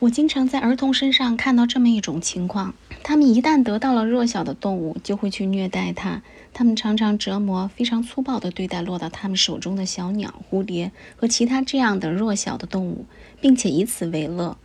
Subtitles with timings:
[0.00, 6.22] 我经常在儿童身上看到这么一种情况：他们一旦得到了弱小的动物，就会去虐待它。
[6.54, 13.06] 他们常常折磨、非常粗暴地对待落到他们手中的小鸟、蝴蝶和其他这样的弱小的动物，
[13.40, 14.56] 并且以此为乐。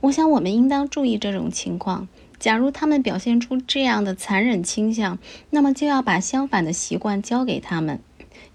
[0.00, 2.06] 我想，我们应当注意这种情况。
[2.38, 8.00] 假如他们表现出这样的残忍倾向，那么就要把相反的习惯教给他们。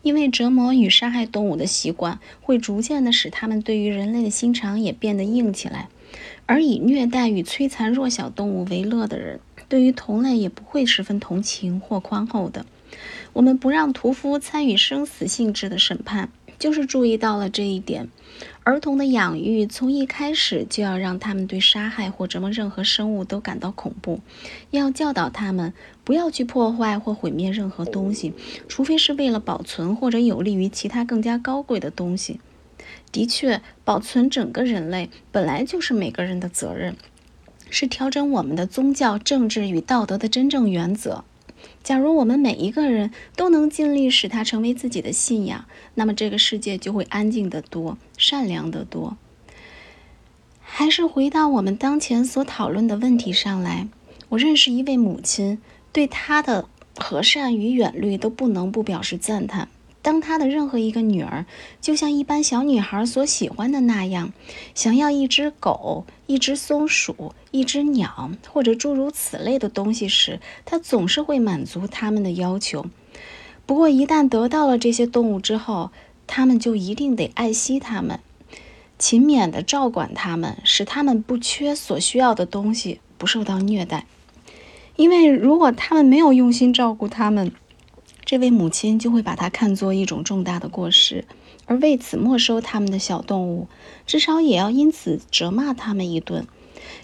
[0.03, 5.89] 因为折磨与杀害动物的习惯会逐渐地使他们对于人类的心肠也变得硬起来，
[6.45, 12.65] 而以虐待与摧残弱小动物为乐的人，对于同类也不会十分同情或宽厚的。
[13.33, 18.09] 我们不让屠夫参与生死性质的审判，就是注意到了这一点。
[18.63, 24.21] 儿童的养育从一开始就要让他们对杀害或折磨任何生物都感到恐怖，
[24.71, 25.73] 要教导他们
[26.03, 28.33] 不要去破坏或毁灭任何东西，
[28.67, 32.39] 除非是为了保存或者有利于其他更加高贵的东西。
[33.11, 36.95] 的确，保存整个人类本来就是每个人的责任，
[37.69, 41.23] 是调整我们的宗教、政治与道德的真正原则。
[41.81, 49.17] 假如我们每一个人都能尽力使它成为自己的信仰，那么这个世界就会安静得多，善良得多。
[50.61, 53.87] 还是回到我们当前所讨论的问题上来，
[54.29, 55.59] 我认识一位母亲，
[55.91, 59.69] 对她的和善与远虑都不能不表示赞叹。
[60.03, 61.45] 当他的任何一个女儿，
[61.81, 64.33] 就像一般小女孩所喜欢的那样，
[64.75, 72.85] 想要一只狗、一只松鼠、一只鸟或者诸如此类的东西时，他总是会满足他们的要求。
[73.65, 75.89] 不过，一旦得到了这些动物之后，
[76.27, 78.19] 他们就一定得爱惜它们，
[78.99, 84.05] 勤勉地照管它们，使它们不缺所需要的东西，不受到虐待。
[84.97, 87.53] 因为如果他们没有用心照顾它们，
[88.33, 91.25] 这位母亲就会把它看作一种重大的过失，
[91.67, 93.67] 而为此没收他们的小动物，
[94.07, 96.47] 至少也要因此责骂他们一顿。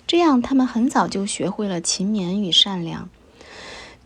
[0.07, 3.09] 这样，他们很早就学会了勤勉与善良。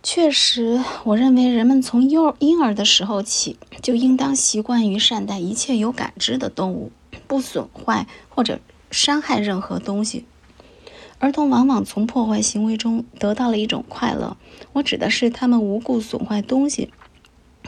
[0.03, 6.91] 确实，我认为人们从幼婴儿的时候起就应当习惯于善待一切有感知的动物，
[7.25, 8.59] 不损坏或者
[8.91, 10.25] 伤害任何东西。
[11.19, 14.35] 儿童往往从破坏行为中得到了一种快乐，
[14.73, 16.91] 我指的是他们无故损坏东西。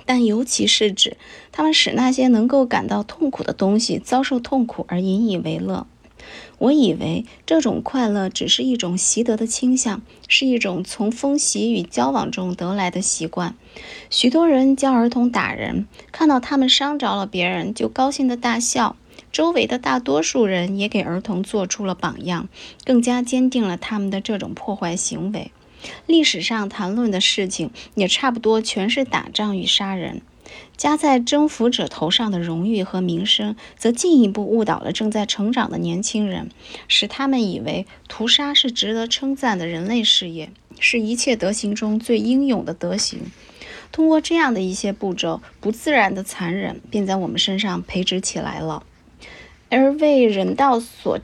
[0.05, 1.17] 但尤其是指
[1.51, 5.87] 他们使那些能够感到痛苦的东西遭受痛苦而引以为乐。
[6.57, 13.55] 我以为这种快乐只是一种习得的倾向，是一种从风习与交往中得来的习惯。
[14.09, 18.95] 许多人教儿童打人，看到他们伤着了别人就高兴地大笑。
[19.31, 22.47] 周围的大多数人也给儿童做出了榜样，
[22.85, 25.51] 更加坚定了他们的这种破坏行为。
[26.05, 30.21] 历史上谈论的事情也差不多全是打仗与杀人，
[30.77, 36.49] 加在征服者头上的荣誉和名声，则进一步误导了正在成长的年轻人，
[36.87, 43.19] 使他们以为屠杀是值得称赞的人类事业，是一切德行中最英勇的德行。
[43.91, 48.83] 通过这样的一些步骤，不自然的残忍便在我们身上培植起来了，
[49.69, 51.19] 而为人道所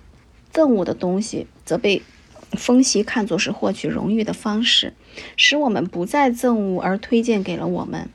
[0.53, 2.01] 憎恶的东西，则被。
[2.57, 4.93] 风习看作是获取荣誉的方式，
[5.37, 8.09] 使我们不再憎恶而推荐给了我们。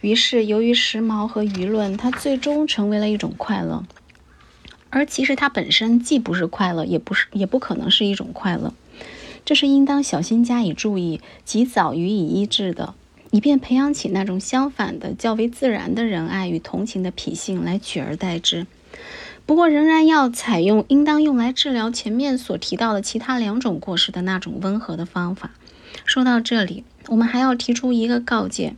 [0.00, 3.84] 于是，由于时髦和舆论，它最终成为了一种快乐。
[4.90, 8.72] 而其实它本身既不是快乐，也不是，也不可能是一种快乐。
[9.44, 12.94] 这是应当小心加以注意，及早予以医治的，
[13.30, 18.66] 以便培养起那种相反的、较为自然的仁爱与同情的脾性来取而代之。
[19.46, 25.52] 不过，仍然要采用应当用来治疗前面所提到的其他两种过失的那种温和的方法。
[26.04, 28.74] 说到这里，我们还要提出一个告诫：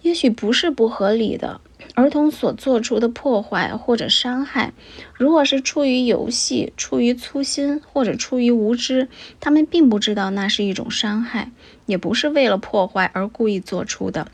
[0.00, 1.60] 也许不是不合理的，
[1.94, 4.72] 儿童所做出的破坏或者伤害，
[5.14, 9.08] 如果是出于游戏、出于粗心或者出于无知，
[9.40, 11.52] 他们并不知道那是一种伤害，
[11.84, 14.28] 也不是为了破坏而故意做出的。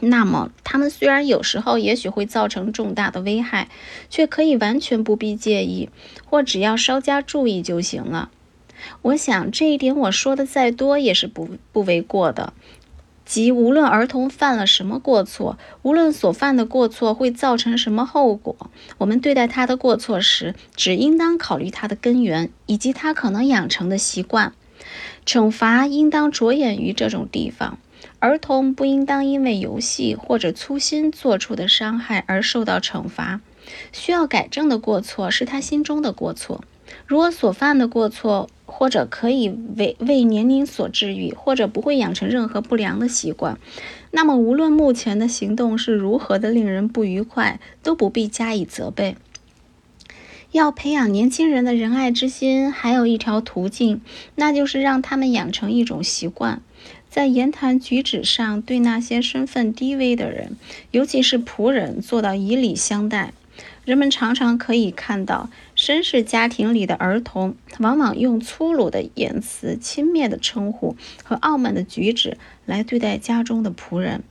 [0.00, 3.68] 那么，他们虽然有时候也许会造成重大的危害，
[4.10, 5.88] 却可以完全不必介意，
[6.24, 8.30] 或只要稍加注意就行了。
[9.02, 12.52] 我想这一点我说的再多也是不不为过的。
[13.24, 24.52] 即无论儿童犯了什么过错，无论所犯的过错会造成什么后果，我们对待他的过错时，只应当考虑他的根源以及他可能养成的习惯。
[25.24, 27.78] 惩罚应当着眼于这种地方。
[28.18, 33.40] 儿童不应当因为游戏或者粗心做出的伤害而受到惩罚。
[33.92, 36.62] 需要改正的过错是他心中的过错。
[37.06, 43.58] 如果所犯的过错或者可以为为年龄所治愈，或者不会养成任何不良的习惯，
[44.12, 49.16] 那么无论目前的行动是如何的令人不愉快，都不必加以责备。
[50.52, 54.00] 要培养年轻人的仁爱之心，还有一条途径，
[54.36, 56.62] 那就是让他们养成一种习惯，
[57.10, 60.56] 在言谈举止上对那些身份低微的人，
[60.92, 63.32] 尤其是仆人，做到以礼相待。
[63.84, 74.24] 人们常常可以看到，绅士家庭里的儿童往往用粗鲁的言辞、轻蔑的称呼和傲慢的举止来对待家中的仆人，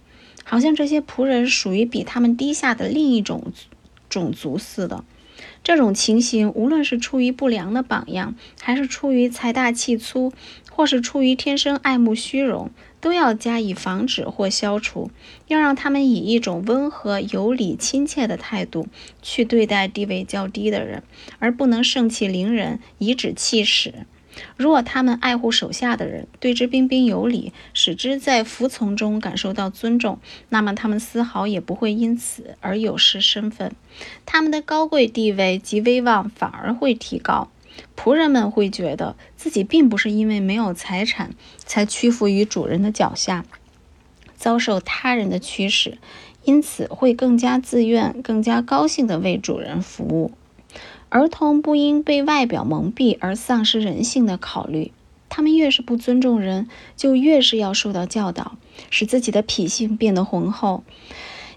[0.44, 3.54] 好像这些仆人属于比他们低下的另一种
[4.10, 5.04] 种族似的。
[5.64, 10.32] 这种情形，无论是出于不良的榜样，还是出于财大气粗，
[10.72, 12.72] 或是出于天生爱慕虚荣，
[13.02, 15.12] 都要加以防止或消除。
[15.48, 18.88] 要让他们以一种温和、有礼、亲切的态度
[19.22, 21.04] 去对待地位较低的人，
[21.40, 24.06] 而不能盛气凌人，颐指气使。
[24.58, 33.74] 如果他们爱护手下的人，对之彬彬有礼，使之在服从中感受到尊重，那么他们丝毫也不会因此而有失身份，
[34.26, 37.50] 他们的高贵地位及威望反而会提高。
[37.98, 43.44] 仆人们会觉得自己并不是因为没有财产才屈服于主人的脚下，
[44.38, 45.98] 遭受他人的驱使，
[46.44, 50.32] 因此会更加自愿、更加高兴地为主人服务。
[51.16, 54.92] 儿童不应被外表蒙蔽而丧失人性的考虑。
[55.30, 56.68] 他们越是不尊重人，
[56.98, 58.58] 就越是要受到教导，
[58.90, 60.84] 使自己的脾性变得浑厚，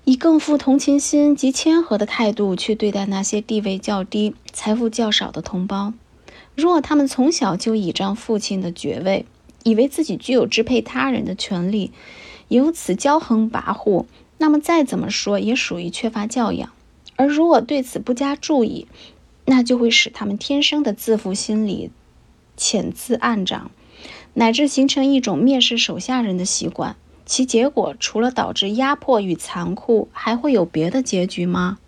[0.05, 5.93] 以更富同情心及谦和的态度去对待那些地位较低、财富较少的同胞。
[6.55, 9.26] 如果他们从小就倚仗父亲的爵位，
[9.64, 11.90] 以为自己具有支配他人的权利，
[12.46, 14.05] 由此骄横跋扈，
[14.38, 16.70] 那么再怎么说也属于缺乏教养。
[17.16, 18.87] 而如果对此不加注意，
[19.50, 21.90] 那就会使他们天生的自负心理
[22.54, 23.70] 潜滋暗长，
[24.34, 26.96] 乃至形成一种蔑视手下人的习惯。
[27.24, 31.78] 其结果除了导致压迫与残酷，还会有别的结局吗？